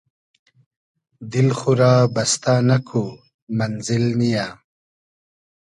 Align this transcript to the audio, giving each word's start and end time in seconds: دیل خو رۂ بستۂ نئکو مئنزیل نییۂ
دیل 1.31 1.49
خو 1.59 1.71
رۂ 1.79 1.91
بستۂ 2.13 2.53
نئکو 2.67 3.03
مئنزیل 3.57 4.05
نییۂ 4.19 4.45